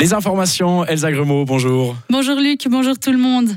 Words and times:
Les 0.00 0.14
informations, 0.14 0.86
Elsa 0.86 1.12
Gremaud, 1.12 1.44
bonjour. 1.44 1.94
Bonjour 2.08 2.36
Luc, 2.36 2.66
bonjour 2.70 2.98
tout 2.98 3.12
le 3.12 3.18
monde. 3.18 3.50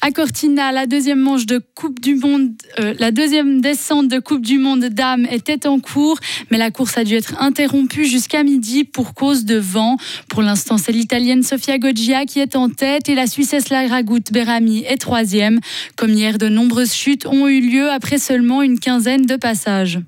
À 0.00 0.10
Cortina, 0.10 0.72
la 0.72 0.86
deuxième 0.86 1.20
manche 1.20 1.44
de 1.44 1.60
Coupe 1.74 2.00
du 2.00 2.14
Monde, 2.14 2.52
euh, 2.78 2.94
la 2.98 3.10
deuxième 3.10 3.60
descente 3.60 4.08
de 4.08 4.18
Coupe 4.18 4.40
du 4.40 4.58
Monde 4.58 4.86
dames 4.86 5.26
était 5.30 5.66
en 5.66 5.78
cours, 5.78 6.18
mais 6.50 6.56
la 6.56 6.70
course 6.70 6.96
a 6.96 7.04
dû 7.04 7.16
être 7.16 7.34
interrompue 7.38 8.06
jusqu'à 8.06 8.42
midi 8.44 8.84
pour 8.84 9.12
cause 9.12 9.44
de 9.44 9.58
vent. 9.58 9.98
Pour 10.30 10.40
l'instant, 10.40 10.78
c'est 10.78 10.92
l'Italienne 10.92 11.42
Sofia 11.42 11.76
Goggia 11.76 12.24
qui 12.24 12.40
est 12.40 12.56
en 12.56 12.70
tête 12.70 13.10
et 13.10 13.14
la 13.14 13.26
Suissesse 13.26 13.68
Lara 13.68 14.02
Goutte 14.02 14.32
Berami 14.32 14.84
est 14.88 14.96
troisième. 14.96 15.60
Comme 15.96 16.14
hier, 16.14 16.38
de 16.38 16.48
nombreuses 16.48 16.94
chutes 16.94 17.26
ont 17.26 17.46
eu 17.46 17.60
lieu 17.60 17.90
après 17.90 18.16
seulement 18.16 18.62
une 18.62 18.78
quinzaine 18.78 19.26
de 19.26 19.36
passages. 19.36 19.98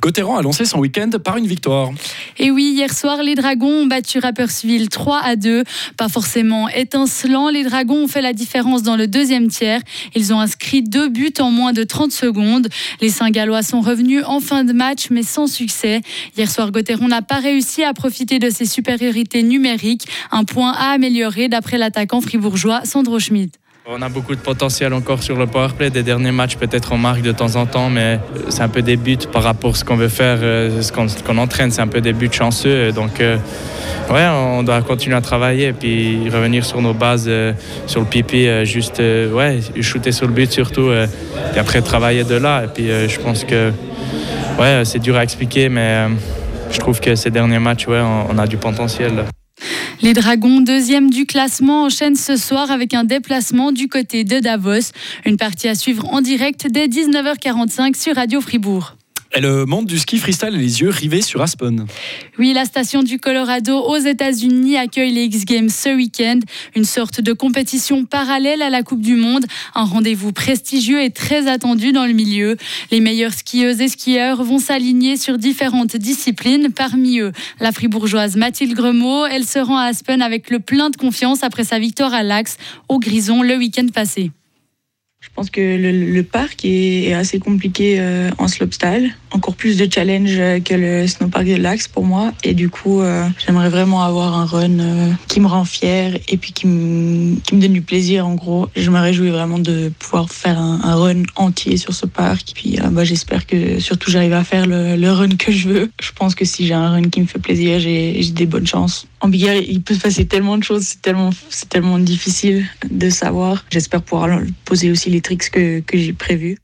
Gauthieron 0.00 0.36
a 0.36 0.42
lancé 0.42 0.64
son 0.64 0.78
week-end 0.78 1.10
par 1.22 1.36
une 1.36 1.46
victoire. 1.46 1.90
Et 2.38 2.50
oui, 2.50 2.72
hier 2.74 2.92
soir, 2.92 3.22
les 3.22 3.34
Dragons 3.34 3.82
ont 3.82 3.86
battu 3.86 4.18
Rapperswil 4.18 4.88
3 4.88 5.20
à 5.22 5.36
2. 5.36 5.64
Pas 5.96 6.08
forcément 6.08 6.68
étincelant, 6.68 7.48
les 7.48 7.64
Dragons 7.64 8.04
ont 8.04 8.08
fait 8.08 8.22
la 8.22 8.32
différence 8.32 8.82
dans 8.82 8.96
le 8.96 9.06
deuxième 9.06 9.48
tiers. 9.48 9.80
Ils 10.14 10.32
ont 10.32 10.40
inscrit 10.40 10.82
deux 10.82 11.08
buts 11.08 11.34
en 11.38 11.50
moins 11.50 11.72
de 11.72 11.82
30 11.82 12.12
secondes. 12.12 12.68
Les 13.00 13.10
Saint-Gallois 13.10 13.62
sont 13.62 13.80
revenus 13.80 14.22
en 14.26 14.40
fin 14.40 14.64
de 14.64 14.72
match, 14.72 15.08
mais 15.10 15.22
sans 15.22 15.46
succès. 15.46 16.00
Hier 16.36 16.50
soir, 16.50 16.70
Gauthieron 16.70 17.08
n'a 17.08 17.22
pas 17.22 17.38
réussi 17.38 17.84
à 17.84 17.92
profiter 17.94 18.38
de 18.38 18.50
ses 18.50 18.66
supériorités 18.66 19.42
numériques. 19.42 20.06
Un 20.30 20.44
point 20.44 20.72
à 20.72 20.90
améliorer 20.90 21.48
d'après 21.48 21.78
l'attaquant 21.78 22.20
fribourgeois 22.20 22.84
Sandro 22.84 23.18
Schmidt. 23.18 23.58
On 23.88 24.02
a 24.02 24.08
beaucoup 24.08 24.34
de 24.34 24.40
potentiel 24.40 24.92
encore 24.92 25.22
sur 25.22 25.36
le 25.36 25.46
powerplay. 25.46 25.90
Des 25.90 26.02
derniers 26.02 26.32
matchs, 26.32 26.56
peut-être 26.56 26.90
on 26.90 26.98
marque 26.98 27.22
de 27.22 27.30
temps 27.30 27.54
en 27.54 27.66
temps, 27.66 27.88
mais 27.88 28.18
c'est 28.48 28.62
un 28.62 28.68
peu 28.68 28.82
des 28.82 28.96
buts 28.96 29.16
par 29.32 29.44
rapport 29.44 29.70
à 29.70 29.74
ce 29.74 29.84
qu'on 29.84 29.94
veut 29.94 30.08
faire, 30.08 30.38
euh, 30.42 30.82
ce 30.82 30.90
qu'on 30.90 31.38
entraîne. 31.38 31.70
C'est 31.70 31.82
un 31.82 31.86
peu 31.86 32.00
des 32.00 32.12
buts 32.12 32.28
chanceux. 32.32 32.90
Donc, 32.90 33.20
euh, 33.20 33.36
ouais, 34.10 34.26
on 34.26 34.64
doit 34.64 34.82
continuer 34.82 35.14
à 35.14 35.20
travailler 35.20 35.68
et 35.68 35.72
puis 35.72 36.28
revenir 36.28 36.64
sur 36.64 36.82
nos 36.82 36.94
bases, 36.94 37.26
euh, 37.28 37.52
sur 37.86 38.00
le 38.00 38.06
pipi, 38.06 38.48
juste 38.64 38.98
ouais, 38.98 39.60
shooter 39.80 40.10
sur 40.10 40.26
le 40.26 40.32
but 40.32 40.50
surtout, 40.50 40.90
et 40.90 41.58
après 41.58 41.80
travailler 41.80 42.24
de 42.24 42.34
là. 42.34 42.64
Et 42.64 42.66
puis, 42.66 42.88
je 43.08 43.20
pense 43.20 43.44
que 43.44 43.70
ouais, 44.58 44.82
c'est 44.84 44.98
dur 44.98 45.16
à 45.16 45.22
expliquer, 45.22 45.68
mais 45.68 46.08
je 46.72 46.78
trouve 46.80 46.98
que 46.98 47.14
ces 47.14 47.30
derniers 47.30 47.60
matchs, 47.60 47.86
ouais, 47.86 48.02
on 48.02 48.36
a 48.36 48.48
du 48.48 48.56
potentiel. 48.56 49.26
Les 50.02 50.12
Dragons, 50.12 50.60
deuxième 50.60 51.08
du 51.08 51.24
classement, 51.24 51.84
enchaînent 51.84 52.16
ce 52.16 52.36
soir 52.36 52.70
avec 52.70 52.92
un 52.92 53.04
déplacement 53.04 53.72
du 53.72 53.88
côté 53.88 54.24
de 54.24 54.40
Davos. 54.40 54.92
Une 55.24 55.38
partie 55.38 55.68
à 55.68 55.74
suivre 55.74 56.06
en 56.12 56.20
direct 56.20 56.66
dès 56.70 56.86
19h45 56.86 57.96
sur 57.96 58.14
Radio 58.14 58.42
Fribourg. 58.42 58.96
Et 59.36 59.40
le 59.40 59.66
monde 59.66 59.84
du 59.84 59.98
ski 59.98 60.16
freestyle 60.16 60.54
les 60.54 60.80
yeux 60.80 60.88
rivés 60.88 61.20
sur 61.20 61.42
Aspen. 61.42 61.84
Oui, 62.38 62.54
la 62.54 62.64
station 62.64 63.02
du 63.02 63.18
Colorado 63.18 63.76
aux 63.80 63.98
États-Unis 63.98 64.78
accueille 64.78 65.12
les 65.12 65.24
X 65.24 65.44
Games 65.44 65.68
ce 65.68 65.94
week-end, 65.94 66.40
une 66.74 66.86
sorte 66.86 67.20
de 67.20 67.34
compétition 67.34 68.06
parallèle 68.06 68.62
à 68.62 68.70
la 68.70 68.82
Coupe 68.82 69.02
du 69.02 69.14
Monde, 69.14 69.44
un 69.74 69.84
rendez-vous 69.84 70.32
prestigieux 70.32 71.02
et 71.02 71.10
très 71.10 71.48
attendu 71.48 71.92
dans 71.92 72.06
le 72.06 72.14
milieu. 72.14 72.56
Les 72.90 73.00
meilleures 73.00 73.34
skieuses 73.34 73.82
et 73.82 73.88
skieurs 73.88 74.42
vont 74.42 74.58
s'aligner 74.58 75.18
sur 75.18 75.36
différentes 75.36 75.96
disciplines, 75.96 76.72
parmi 76.72 77.18
eux 77.18 77.32
la 77.60 77.72
fribourgeoise 77.72 78.36
Mathilde 78.36 78.74
Gremaud. 78.74 79.26
Elle 79.26 79.44
se 79.44 79.58
rend 79.58 79.76
à 79.76 79.84
Aspen 79.88 80.22
avec 80.22 80.48
le 80.48 80.60
plein 80.60 80.88
de 80.88 80.96
confiance 80.96 81.42
après 81.42 81.64
sa 81.64 81.78
victoire 81.78 82.14
à 82.14 82.22
l'Axe 82.22 82.56
au 82.88 82.98
Grison 82.98 83.42
le 83.42 83.58
week-end 83.58 83.88
passé. 83.92 84.30
Je 85.36 85.42
pense 85.42 85.50
que 85.50 85.60
le, 85.60 86.22
parc 86.22 86.64
est, 86.64 87.12
assez 87.12 87.38
compliqué 87.38 87.96
euh, 87.98 88.30
en 88.38 88.48
slopestyle, 88.48 89.14
encore 89.32 89.54
plus 89.54 89.76
de 89.76 89.86
challenge 89.92 90.36
que 90.64 90.74
le 90.74 91.06
snowpark 91.06 91.44
de 91.44 91.56
l'Axe 91.56 91.88
pour 91.88 92.04
moi. 92.04 92.32
Et 92.42 92.54
du 92.54 92.70
coup, 92.70 93.02
euh, 93.02 93.28
j'aimerais 93.44 93.68
vraiment 93.68 94.02
avoir 94.02 94.34
un 94.38 94.46
run 94.46 94.78
euh, 94.78 95.12
qui 95.28 95.40
me 95.40 95.46
rend 95.46 95.66
fier 95.66 96.18
et 96.28 96.36
puis 96.38 96.52
qui 96.52 96.66
me, 96.66 97.36
donne 97.52 97.72
du 97.72 97.82
plaisir 97.82 98.26
en 98.26 98.34
gros. 98.34 98.68
Je 98.76 98.90
me 98.90 98.98
réjouis 98.98 99.28
vraiment 99.28 99.58
de 99.58 99.92
pouvoir 99.98 100.30
faire 100.30 100.58
un, 100.58 100.94
run 100.94 101.24
entier 101.34 101.76
sur 101.76 101.92
ce 101.92 102.06
parc. 102.06 102.52
Puis 102.54 102.78
bah, 102.90 103.04
j'espère 103.04 103.46
que 103.46 103.78
surtout 103.78 104.10
j'arrive 104.10 104.32
à 104.32 104.44
faire 104.44 104.66
le, 104.66 105.10
run 105.10 105.36
que 105.36 105.52
je 105.52 105.68
veux. 105.68 105.90
Je 106.00 106.12
pense 106.12 106.34
que 106.34 106.46
si 106.46 106.66
j'ai 106.66 106.74
un 106.74 106.90
run 106.90 107.10
qui 107.10 107.20
me 107.20 107.26
fait 107.26 107.38
plaisir, 107.38 107.78
j'ai 107.78 108.22
des 108.32 108.46
bonnes 108.46 108.66
chances. 108.66 109.06
En 109.20 109.28
Big 109.28 109.42
Air, 109.44 109.56
il 109.56 109.82
peut 109.82 109.94
se 109.94 110.00
passer 110.00 110.26
tellement 110.26 110.56
de 110.58 110.62
choses, 110.62 110.82
c'est 110.82 111.02
tellement, 111.02 111.30
tellement 111.68 111.98
difficile 111.98 112.66
de 112.90 113.10
savoir. 113.10 113.64
J'espère 113.70 114.02
pouvoir 114.02 114.40
poser 114.64 114.90
aussi 114.90 115.10
les 115.10 115.15
que 115.20 115.82
j'ai 115.92 116.12
prévus. 116.12 116.58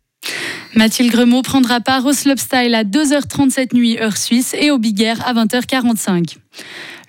Mathilde 0.75 1.13
Gremaud 1.13 1.43
prendra 1.43 1.81
part 1.81 2.07
au 2.07 2.13
slopestyle 2.13 2.75
à 2.75 2.85
2h37 2.85 3.75
nuit 3.75 3.99
heure 3.99 4.17
suisse 4.17 4.55
et 4.59 4.71
au 4.71 4.79
Big 4.79 5.01
Air 5.03 5.27
à 5.27 5.35
20h45. 5.35 6.37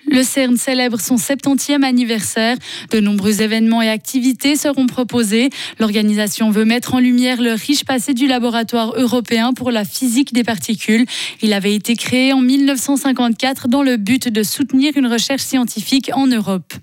Le 0.06 0.22
CERN 0.22 0.56
célèbre 0.58 1.00
son 1.00 1.16
70e 1.16 1.82
anniversaire. 1.82 2.56
De 2.90 3.00
nombreux 3.00 3.40
événements 3.40 3.80
et 3.80 3.88
activités 3.88 4.54
seront 4.54 4.86
proposés. 4.86 5.48
L'organisation 5.80 6.50
veut 6.50 6.66
mettre 6.66 6.94
en 6.94 6.98
lumière 6.98 7.40
le 7.40 7.52
riche 7.52 7.84
passé 7.84 8.12
du 8.12 8.26
laboratoire 8.26 8.92
européen 8.96 9.54
pour 9.54 9.70
la 9.70 9.84
physique 9.84 10.34
des 10.34 10.44
particules. 10.44 11.06
Il 11.40 11.54
avait 11.54 11.74
été 11.74 11.96
créé 11.96 12.34
en 12.34 12.40
1954 12.40 13.68
dans 13.68 13.82
le 13.82 13.96
but 13.96 14.28
de 14.28 14.42
soutenir 14.42 14.92
une 14.96 15.06
recherche 15.06 15.42
scientifique 15.42 16.10
en 16.12 16.26
Europe. 16.26 16.74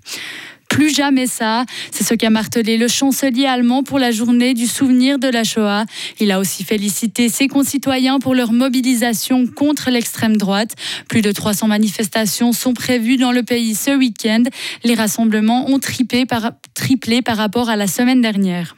Plus 0.72 0.94
jamais 0.94 1.26
ça. 1.26 1.66
C'est 1.90 2.02
ce 2.02 2.14
qu'a 2.14 2.30
martelé 2.30 2.78
le 2.78 2.88
chancelier 2.88 3.44
allemand 3.44 3.82
pour 3.82 3.98
la 3.98 4.10
journée 4.10 4.54
du 4.54 4.66
souvenir 4.66 5.18
de 5.18 5.28
la 5.28 5.44
Shoah. 5.44 5.84
Il 6.18 6.32
a 6.32 6.38
aussi 6.38 6.64
félicité 6.64 7.28
ses 7.28 7.46
concitoyens 7.46 8.18
pour 8.18 8.34
leur 8.34 8.52
mobilisation 8.52 9.46
contre 9.46 9.90
l'extrême 9.90 10.38
droite. 10.38 10.74
Plus 11.10 11.20
de 11.20 11.30
300 11.30 11.68
manifestations 11.68 12.52
sont 12.52 12.72
prévues 12.72 13.18
dans 13.18 13.32
le 13.32 13.42
pays 13.42 13.74
ce 13.74 13.90
week-end. 13.94 14.44
Les 14.82 14.94
rassemblements 14.94 15.68
ont 15.68 15.78
triplé 15.78 16.24
par, 16.24 17.36
rapport 17.36 17.68
à 17.68 17.76
la 17.76 17.86
semaine 17.86 18.22
dernière 18.22 18.74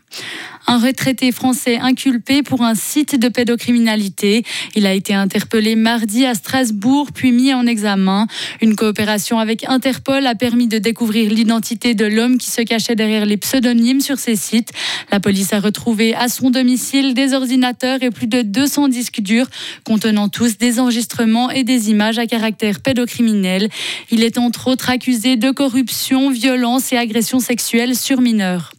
un 0.67 0.79
retraité 0.79 1.31
français 1.31 1.77
inculpé 1.77 2.43
pour 2.43 2.63
un 2.63 2.75
site 2.75 3.19
de 3.19 3.29
pédocriminalité. 3.29 4.45
Il 4.75 4.87
a 4.87 4.95
été 4.95 5.15
interpellé 5.15 5.77
mardi 5.77 6.25
à 6.25 6.35
Strasbourg, 6.35 7.09
puis 7.13 7.33
mis 7.33 7.53
en 7.53 7.67
examen. 7.67 8.27
Une 8.63 8.75
coopération 8.75 9.39
avec 9.39 9.65
Interpol 9.69 10.27
a 10.27 10.35
permis 10.35 10.67
de 10.67 10.79
découvrir 10.79 11.31
l'identité 11.31 11.95
de 11.95 12.07
l'homme 12.07 12.39
qui 12.39 12.51
se 12.51 12.63
cachait 12.63 12.97
derrière 12.97 13.27
les 13.27 13.37
pseudonymes 13.37 14.01
sur 14.01 14.19
ces 14.19 14.37
sites. 14.37 14.73
La 15.13 15.21
police 15.21 15.53
a 15.53 15.61
retrouvé 15.61 16.15
à 16.15 16.29
son 16.29 16.51
domicile 16.51 17.15
des 17.15 17.35
ordinateurs 17.35 18.03
et 18.03 18.11
plus 18.11 18.27
de 18.27 18.43
200 18.43 18.89
disques 18.89 19.21
durs 19.21 19.49
contenant 19.85 20.29
tous 20.29 20.57
des 20.57 20.81
enregistrements 20.81 21.51
et 21.51 21.65
des 21.65 21.91
images 21.91 22.19
à 22.19 22.27
caractère 22.27 22.81
pédocriminel. 22.81 23.69
Il 24.11 24.23
est 24.23 24.39
entre 24.39 24.69
autres 24.69 24.89
accusé 24.89 25.37
de 25.37 25.51
corruption, 25.51 26.31
violence 26.31 26.93
et 26.93 26.97
agression 26.97 27.39
sexuelle 27.39 27.95
sur 27.97 28.21
mineurs. 28.21 28.73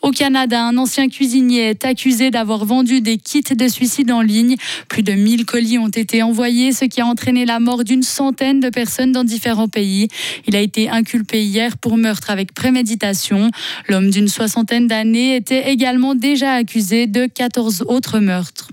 Au 0.00 0.12
Canada, 0.12 0.62
un 0.62 0.78
ancien 0.78 1.08
cuisinier 1.08 1.70
est 1.70 1.84
accusé 1.84 2.30
d'avoir 2.30 2.64
vendu 2.64 3.00
des 3.00 3.16
kits 3.16 3.42
de 3.42 3.68
suicide 3.68 4.12
en 4.12 4.20
ligne. 4.20 4.54
Plus 4.88 5.02
de 5.02 5.12
1000 5.12 5.44
colis 5.44 5.78
ont 5.78 5.88
été 5.88 6.22
envoyés, 6.22 6.72
ce 6.72 6.84
qui 6.84 7.00
a 7.00 7.06
entraîné 7.06 7.44
la 7.44 7.58
mort 7.58 7.82
d'une 7.82 8.04
centaine 8.04 8.60
de 8.60 8.68
personnes 8.68 9.10
dans 9.10 9.24
différents 9.24 9.68
pays. 9.68 10.06
Il 10.46 10.54
a 10.54 10.60
été 10.60 10.88
inculpé 10.88 11.42
hier 11.42 11.76
pour 11.78 11.96
meurtre 11.96 12.30
avec 12.30 12.54
préméditation. 12.54 13.50
L'homme 13.88 14.10
d'une 14.10 14.28
soixantaine 14.28 14.86
d'années 14.86 15.34
était 15.34 15.70
également 15.70 16.14
déjà 16.14 16.52
accusé 16.52 17.08
de 17.08 17.26
14 17.26 17.84
autres 17.88 18.20
meurtres. 18.20 18.68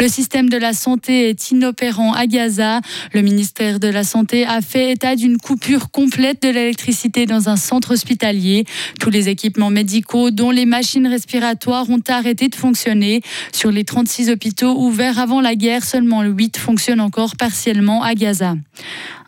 Le 0.00 0.08
système 0.08 0.48
de 0.48 0.56
la 0.56 0.72
santé 0.72 1.28
est 1.28 1.50
inopérant 1.50 2.14
à 2.14 2.26
Gaza. 2.26 2.80
Le 3.12 3.20
ministère 3.20 3.78
de 3.78 3.88
la 3.88 4.02
Santé 4.02 4.46
a 4.46 4.62
fait 4.62 4.92
état 4.92 5.14
d'une 5.14 5.36
coupure 5.36 5.90
complète 5.90 6.42
de 6.42 6.48
l'électricité 6.48 7.26
dans 7.26 7.50
un 7.50 7.56
centre 7.56 7.92
hospitalier. 7.92 8.64
Tous 8.98 9.10
les 9.10 9.28
équipements 9.28 9.68
médicaux, 9.68 10.30
dont 10.30 10.52
les 10.52 10.64
machines 10.64 11.06
respiratoires, 11.06 11.90
ont 11.90 12.00
arrêté 12.08 12.48
de 12.48 12.54
fonctionner. 12.54 13.20
Sur 13.52 13.70
les 13.70 13.84
36 13.84 14.30
hôpitaux 14.30 14.74
ouverts 14.80 15.18
avant 15.18 15.42
la 15.42 15.54
guerre, 15.54 15.84
seulement 15.84 16.22
8 16.22 16.56
fonctionnent 16.56 17.00
encore 17.00 17.36
partiellement 17.36 18.02
à 18.02 18.14
Gaza. 18.14 18.54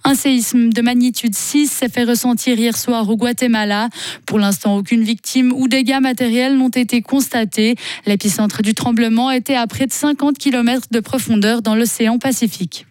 Un 0.04 0.14
séisme 0.14 0.70
de 0.70 0.82
magnitude 0.82 1.34
6 1.34 1.68
s'est 1.68 1.88
fait 1.88 2.04
ressentir 2.04 2.58
hier 2.58 2.76
soir 2.76 3.08
au 3.08 3.16
Guatemala. 3.16 3.88
Pour 4.26 4.38
l'instant, 4.38 4.76
aucune 4.76 5.02
victime 5.02 5.52
ou 5.52 5.68
dégâts 5.68 6.00
matériels 6.00 6.56
n'ont 6.56 6.68
été 6.68 7.02
constatés. 7.02 7.76
L'épicentre 8.06 8.62
du 8.62 8.74
tremblement 8.74 9.30
était 9.30 9.54
à 9.54 9.66
près 9.66 9.86
de 9.86 9.92
50 9.92 10.38
km 10.38 10.88
de 10.90 11.00
profondeur 11.00 11.62
dans 11.62 11.74
l'océan 11.74 12.18
Pacifique. 12.18 12.86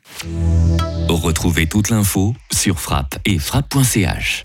Retrouvez 1.09 1.67
toute 1.67 1.89
l'info 1.89 2.33
sur 2.53 2.79
frappe 2.79 3.19
et 3.25 3.37
frappe.ch. 3.37 4.43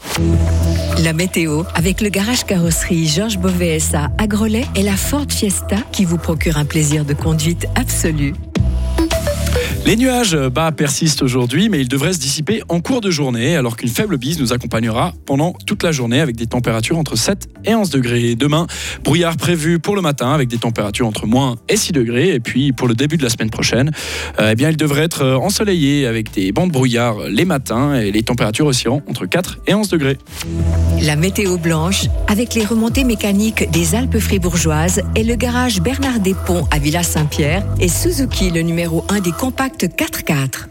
La 1.04 1.12
météo 1.12 1.62
avec 1.74 2.00
le 2.00 2.08
garage 2.08 2.44
carrosserie 2.44 3.06
Georges 3.06 3.38
Beauvais 3.38 3.78
à 3.94 4.26
Grelais 4.26 4.66
et 4.74 4.82
la 4.82 4.96
Ford 4.96 5.26
Fiesta 5.28 5.76
qui 5.92 6.04
vous 6.04 6.18
procure 6.18 6.56
un 6.56 6.64
plaisir 6.64 7.04
de 7.04 7.14
conduite 7.14 7.66
absolu. 7.76 8.34
Les 9.86 9.94
nuages 9.94 10.36
bas 10.36 10.72
persistent 10.72 11.22
aujourd'hui, 11.22 11.68
mais 11.68 11.80
ils 11.80 11.86
devraient 11.86 12.12
se 12.12 12.18
dissiper 12.18 12.60
en 12.68 12.80
cours 12.80 13.00
de 13.00 13.08
journée, 13.12 13.54
alors 13.54 13.76
qu'une 13.76 13.88
faible 13.88 14.18
bise 14.18 14.40
nous 14.40 14.52
accompagnera 14.52 15.12
pendant 15.26 15.52
toute 15.64 15.84
la 15.84 15.92
journée 15.92 16.20
avec 16.20 16.34
des 16.34 16.48
températures 16.48 16.98
entre 16.98 17.14
7 17.14 17.48
et 17.64 17.72
11 17.72 17.90
degrés. 17.90 18.34
Demain, 18.34 18.66
brouillard 19.04 19.36
prévu 19.36 19.78
pour 19.78 19.94
le 19.94 20.02
matin 20.02 20.32
avec 20.32 20.48
des 20.48 20.58
températures 20.58 21.06
entre 21.06 21.28
moins 21.28 21.54
et 21.68 21.76
6 21.76 21.92
degrés. 21.92 22.30
Et 22.30 22.40
puis 22.40 22.72
pour 22.72 22.88
le 22.88 22.94
début 22.94 23.16
de 23.16 23.22
la 23.22 23.28
semaine 23.28 23.50
prochaine, 23.50 23.92
euh, 24.40 24.48
eh 24.50 24.56
bien, 24.56 24.70
il 24.70 24.76
devrait 24.76 25.04
être 25.04 25.24
ensoleillé 25.24 26.08
avec 26.08 26.32
des 26.32 26.50
bancs 26.50 26.66
de 26.66 26.72
brouillard 26.72 27.20
les 27.28 27.44
matins 27.44 27.94
et 27.94 28.10
les 28.10 28.24
températures 28.24 28.66
oscilleront 28.66 29.02
entre 29.08 29.26
4 29.26 29.60
et 29.68 29.74
11 29.74 29.88
degrés. 29.88 30.18
La 31.00 31.14
météo 31.14 31.58
blanche 31.58 32.06
avec 32.26 32.54
les 32.54 32.64
remontées 32.64 33.04
mécaniques 33.04 33.70
des 33.70 33.94
Alpes 33.94 34.18
fribourgeoises 34.18 35.02
et 35.14 35.22
le 35.22 35.36
garage 35.36 35.80
Bernard 35.80 36.18
Ponts 36.44 36.66
à 36.72 36.80
Villa 36.80 37.04
Saint-Pierre 37.04 37.64
et 37.78 37.88
Suzuki, 37.88 38.50
le 38.50 38.62
numéro 38.62 39.04
1 39.10 39.20
des 39.20 39.30
compacts 39.30 39.75
4x4. 39.84 40.68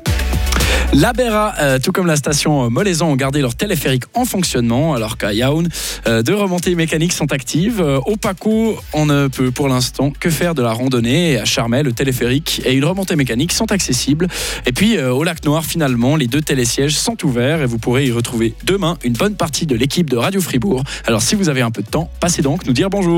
La 0.94 1.12
Bera, 1.14 1.54
euh, 1.60 1.80
tout 1.80 1.92
comme 1.92 2.08
la 2.08 2.16
station 2.16 2.70
Molaison, 2.70 3.08
ont 3.08 3.16
gardé 3.16 3.42
leur 3.42 3.56
téléphérique 3.56 4.04
en 4.14 4.24
fonctionnement, 4.24 4.94
alors 4.94 5.18
qu'à 5.18 5.34
Yaoun, 5.34 5.68
euh, 6.08 6.22
deux 6.22 6.36
remontées 6.36 6.74
mécaniques 6.76 7.12
sont 7.12 7.34
actives. 7.34 7.82
Euh, 7.82 8.00
au 8.06 8.16
Paco, 8.16 8.78
on 8.94 9.06
ne 9.06 9.28
peut 9.28 9.52
pour 9.52 9.68
l'instant 9.68 10.12
que 10.12 10.30
faire 10.30 10.56
de 10.56 10.62
la 10.62 10.72
randonnée. 10.72 11.38
À 11.38 11.46
Charmey, 11.46 11.84
le 11.84 11.92
téléphérique 11.92 12.62
et 12.66 12.74
une 12.74 12.86
remontée 12.86 13.16
mécanique 13.16 13.52
sont 13.52 13.72
accessibles. 13.72 14.28
Et 14.66 14.72
puis 14.72 14.98
au 15.02 15.24
Lac 15.24 15.44
Noir, 15.44 15.66
finalement, 15.66 16.16
les 16.16 16.28
deux 16.28 16.42
télésièges 16.42 16.98
sont 16.98 17.18
ouverts 17.26 17.62
et 17.62 17.66
vous 17.66 17.78
pourrez 17.78 18.06
y 18.06 18.12
retrouver 18.12 18.54
demain 18.64 18.98
une 19.04 19.14
bonne 19.14 19.36
partie 19.36 19.66
de 19.66 19.76
l'équipe 19.76 20.10
de 20.10 20.18
Radio 20.18 20.40
Fribourg. 20.40 20.84
Alors 21.06 21.22
si 21.22 21.36
vous 21.36 21.50
avez 21.50 21.62
un 21.62 21.72
peu 21.72 21.82
de 21.82 21.90
temps, 21.90 22.10
passez 22.20 22.42
donc 22.42 22.66
nous 22.66 22.74
dire 22.74 22.90
bonjour. 22.90 23.14